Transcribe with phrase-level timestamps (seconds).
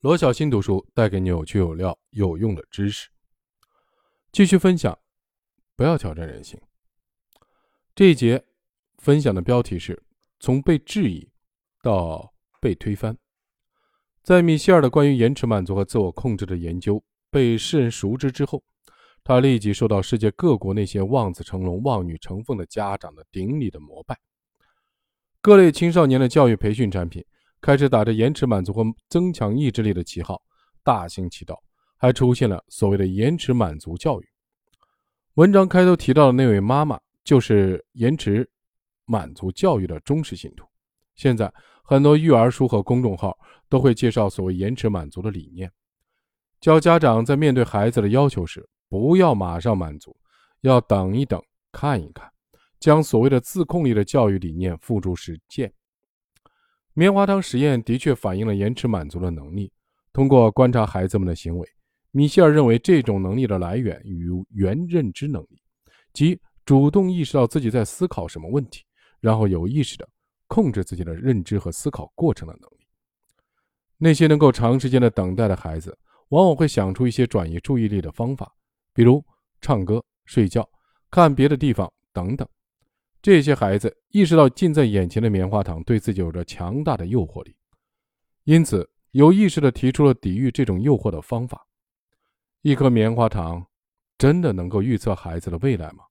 [0.00, 3.08] 罗小新读书带给你有趣有料有用的知识。
[4.30, 4.96] 继续分享，
[5.74, 6.60] 不要挑战人性。
[7.94, 8.44] 这一节
[8.98, 10.00] 分享的标题是
[10.38, 11.26] 从被质疑
[11.82, 13.16] 到被推翻。
[14.22, 18.62] 在米歇尔的关于延迟满足和自我控制的研究被世人熟知之后，
[19.24, 24.18] 他立即受到世界各国那些望子成龙、望女成凤的家长的顶礼的膜拜。
[25.40, 27.24] 各类青少年的教育培训产品。
[27.66, 30.40] 开始打着延迟满足和增强意志力的旗号
[30.84, 31.60] 大行其道，
[31.96, 34.28] 还出现了所谓的延迟满足教育。
[35.34, 38.48] 文章开头提到的那位妈妈就是延迟
[39.04, 40.64] 满足教育的忠实信徒。
[41.16, 41.52] 现在
[41.82, 43.36] 很多育儿书和公众号
[43.68, 45.68] 都会介绍所谓延迟满足的理念，
[46.60, 50.16] 教家长在面对孩子的要求时，不要马上满足，
[50.60, 51.42] 要等一等，
[51.72, 52.30] 看一看，
[52.78, 55.72] 将所谓的自控力的教育理念付诸实践。
[56.98, 59.70] 棉花糖实验的确反映了延迟满足的能力。
[60.14, 61.68] 通过观察孩子们的行为，
[62.10, 65.60] 米歇尔认为这种能力的来源与原认知能力，
[66.14, 68.82] 即主动意识到自己在思考什么问题，
[69.20, 70.08] 然后有意识地
[70.46, 72.86] 控制自己的认知和思考过程的能力。
[73.98, 75.98] 那些能够长时间的等待的孩子，
[76.30, 78.50] 往往会想出一些转移注意力的方法，
[78.94, 79.22] 比如
[79.60, 80.66] 唱歌、睡觉、
[81.10, 82.48] 看别的地方等等。
[83.22, 87.56] 这些孩子意识到近在眼前的棉花糖对自己有着强大的诱惑力，
[88.44, 91.66] 因此有意识地提出了抵御这种诱惑的方法。
[92.62, 93.66] 一颗棉花糖
[94.18, 96.04] 真的能够预测孩子的未来吗？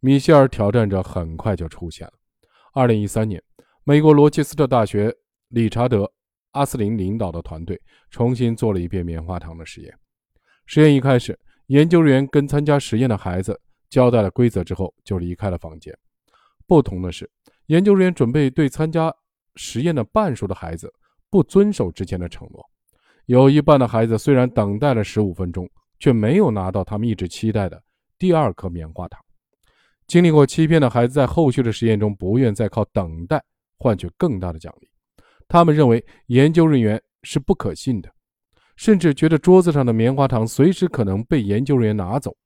[0.00, 2.12] 米歇尔挑战者很快就出现了。
[2.72, 3.42] 二零一三年，
[3.84, 5.14] 美国罗切斯特大学
[5.48, 6.04] 理查德·
[6.50, 7.80] 阿斯林领导的团队
[8.10, 9.96] 重新做了一遍棉花糖的实验。
[10.66, 15.96] 实验一开始，研究人员跟参加实验的孩子交代了规则之后，就离开了房间。
[16.66, 17.30] 不同的是，
[17.66, 19.14] 研究人员准备对参加
[19.56, 20.92] 实验的半数的孩子
[21.30, 22.64] 不遵守之前的承诺。
[23.26, 27.82] 有一半的孩子虽然等待了十五分钟，却没有拿到他们一直期待的
[28.18, 29.20] 第二颗棉花糖。
[30.06, 33.42] 经历过欺骗的孩子在后续的实验中不愿再靠等待
[33.78, 34.88] 换取更大的奖励。
[35.48, 38.12] 他们认为研究人员是不可信的，
[38.76, 42.36] 甚至觉得桌子上的棉花糖随时可能被研究人员拿走。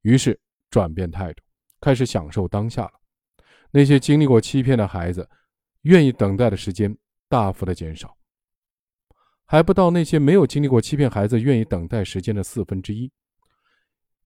[0.00, 0.38] 于是
[0.70, 1.42] 转变态度，
[1.80, 2.92] 开始享受当下了。
[3.72, 5.28] 那些经历过欺骗的孩子，
[5.82, 6.96] 愿意等待的时间
[7.28, 8.14] 大幅的减少，
[9.46, 13.10] 还不到那些没有经历过欺骗孩子愿意等待时间的四分之一。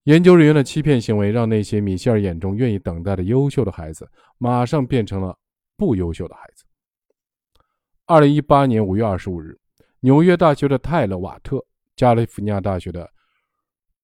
[0.03, 5.37] 研究人员的欺骗行为，让那些米歇尔眼中愿意等待的优秀的孩子，马上变成了
[5.75, 6.65] 不优秀的孩子。
[8.05, 9.57] 二零一八年五月二十五日，
[10.01, 11.65] 纽约大学的泰勒·瓦特、
[11.95, 13.09] 加利福尼亚大学的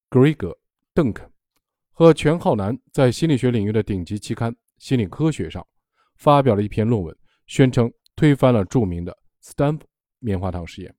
[0.09, 0.50] 格瑞格·
[0.94, 1.30] 邓肯
[1.92, 4.53] 和全浩南在心理学领域的顶级期刊。
[4.84, 5.66] 心理科学上
[6.18, 7.16] 发表了一篇论文，
[7.48, 9.86] 宣称推翻了著名的斯坦福
[10.20, 10.94] 棉花糖实验。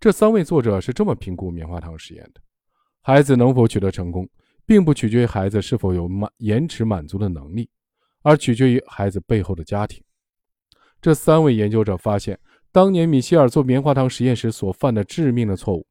[0.00, 2.40] 这三位作者是这么评估棉花糖实验的：
[3.00, 4.28] 孩子能否取得成功，
[4.66, 7.70] 并不取决于孩子是否有满延迟满足的能力，
[8.22, 10.02] 而取决于孩子背后的家庭。
[11.00, 12.36] 这三位研究者发现，
[12.72, 15.86] 当年米歇尔做棉花糖实验时所犯的致命的错误：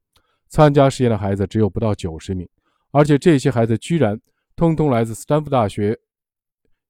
[0.50, 2.46] 参加实验的孩子只有不到九十名，
[2.92, 4.20] 而且这些孩子居然
[4.54, 5.98] 通通来自斯坦福大学。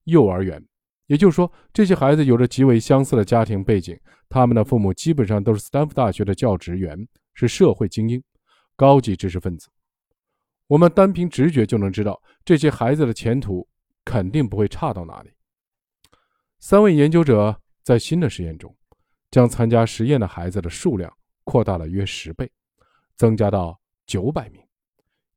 [0.09, 0.63] 幼儿园，
[1.07, 8.21] 也就是说，这些孩子有着极为相似的家庭背景，他们的父母基本上都是斯坦福大学的教职员，是社会精英、
[8.75, 9.67] 高级知识分子。
[10.67, 13.67] 我们单凭直觉就能知道，这些孩子的前途
[14.05, 15.31] 肯定不会差到哪里。
[16.59, 18.75] 三位研究者在新的实验中，
[19.31, 21.11] 将参加实验的孩子的数量
[21.43, 22.51] 扩大了约十倍，
[23.15, 24.61] 增加到九百名。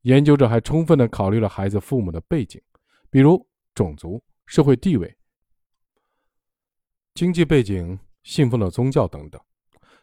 [0.02, 2.60] 研究者还充分地考虑了孩子父母的背景，
[3.08, 4.22] 比如种族。
[4.52, 5.16] 社会地位、
[7.14, 9.40] 经济背景、信奉的宗教等等，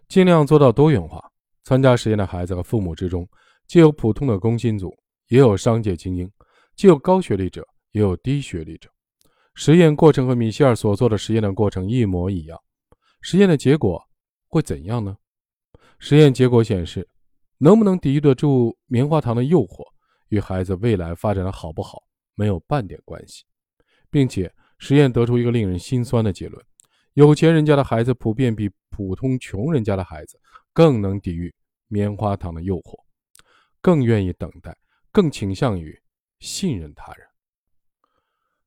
[0.08, 1.24] 尽量做到多元化。
[1.64, 3.30] 参加实验的孩子和父母之中，
[3.68, 4.92] 既有普通的工薪族，
[5.28, 6.28] 也有商界精英；
[6.76, 8.90] 既有高学历者，也有低学历者。
[9.54, 12.60] 实验过程和米歇尔所做的实验的过程一模一样。
[13.22, 14.04] 实验的结果
[14.48, 15.16] 会怎样呢？
[16.00, 17.08] 实验结果显示，
[17.60, 19.86] 能不能抵御得住棉花糖的诱惑，
[20.30, 22.02] 与孩子未来发展的好不好
[22.34, 23.44] 没有半点关系。
[24.10, 26.64] 并且实验得出一个令人心酸的结论：
[27.14, 30.40] 有钱人家的孩子普遍比普通穷人家的孩子
[30.74, 31.54] 更能抵御
[31.88, 32.98] 棉花糖的诱惑，
[33.82, 34.76] 更愿意等待，
[35.12, 36.00] 更倾向于
[36.40, 37.28] 信任他人，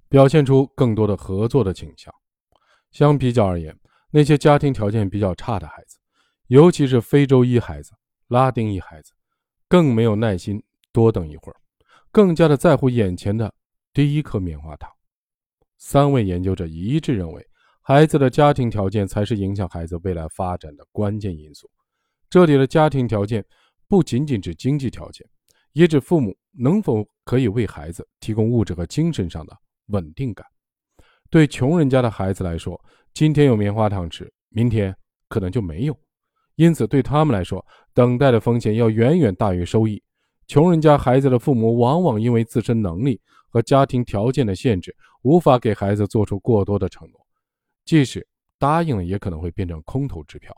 [0.08, 2.12] 表现出更多的合作的倾向。
[2.90, 3.74] 相比较而言，
[4.10, 5.98] 那些家庭条件比较差的孩子，
[6.48, 7.92] 尤其是非洲裔孩子、
[8.28, 9.12] 拉丁裔孩子，
[9.68, 10.62] 更没有耐心
[10.92, 11.56] 多等一会儿，
[12.10, 13.54] 更加的在乎眼前的
[13.94, 14.90] 第一颗棉花糖。
[15.84, 17.44] 三位研究者一致认为，
[17.82, 21.69] 孩子的家庭条件才是影响孩子未来发展的关键因素。
[22.31, 23.44] 这里的家庭条件
[23.88, 25.26] 不仅仅指经济条件，
[25.73, 29.52] 也指父母能否可以为孩子提供物质和精神上的
[29.87, 30.46] 稳定感。
[31.29, 32.81] 对穷人家的孩子来说，
[33.12, 34.94] 今天有棉花糖吃，明天
[35.29, 35.99] 可能就没有，
[36.55, 37.62] 因此对他们来说，
[37.93, 40.00] 等待的风险要远远大于收益。
[40.46, 43.20] 穷人家孩子的父母往往因为自身能力
[43.52, 47.26] 和家庭条件的限制，无法给孩子做出过多的承诺，
[47.84, 48.26] 即使
[48.58, 50.56] 答应了，也可能会变成空头支票。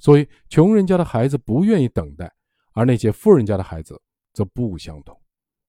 [0.00, 2.30] 所以，穷人家的孩子不愿意等待，
[2.72, 4.02] 而那些富人家的孩子
[4.32, 5.16] 则不相同。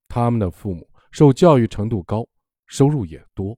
[0.08, 2.28] 他们的父母受教育程度高，
[2.66, 3.56] 收入也多。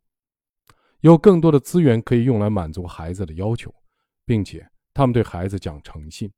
[1.00, 3.74] 有更多的资源可以用来满足孩子的要求，
[4.26, 6.30] 并且他们对孩子讲诚信，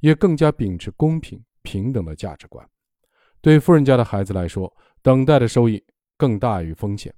[0.00, 2.66] 也更加秉持公平平等的价值观。
[3.42, 4.72] 对富人家的孩子来说，
[5.02, 5.84] 等待的收益
[6.16, 7.12] 更大于风险，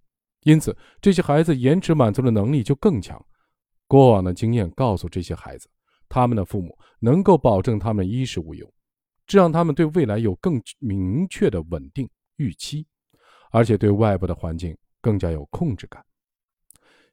[0.45, 3.23] 因此这些孩子延迟满足的能力就更强。
[3.87, 5.69] 过往的经验告诉这些孩子，
[6.09, 8.67] 他们的父母能够保证他们衣食无忧，
[9.27, 12.87] 这让他们对未来有更明确的稳定预期，
[13.51, 16.03] 而且对外部的环境更加有控制感。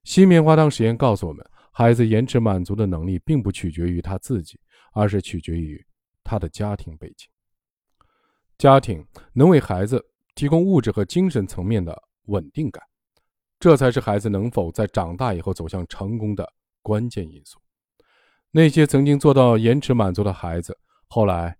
[0.05, 4.57] 新棉花糖实验告诉我们，孩子延迟满足的能力并不取决于他自己，
[4.93, 5.85] 而是取决于
[6.23, 7.27] 他的家庭背景。
[8.61, 9.03] 家庭
[9.33, 9.99] 能为孩子
[10.35, 12.79] 提供物质和精神层面的稳定感，
[13.59, 16.47] 这才是孩子能否在长大以后走向成功的
[16.83, 17.59] 关键因素。
[18.51, 20.77] 那些曾经做到延迟满足的孩子，
[21.07, 21.57] 后来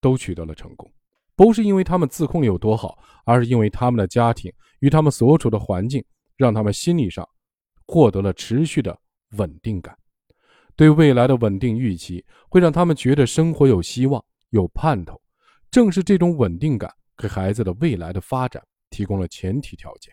[0.00, 0.90] 都取得了成功，
[1.36, 2.96] 不是因为他们自控有多好，
[3.26, 6.02] 而是因为他们的家庭与他们所处的环境，
[6.38, 7.28] 让他们心理上。
[7.86, 8.98] 获得了持续的
[9.36, 9.94] 稳定感，
[10.74, 15.20] 对未来的稳定预期会让他们觉得生活有希望、有盼头。
[15.70, 20.12] 正是这种稳定感，给孩子的未来的发展提供了前提条件。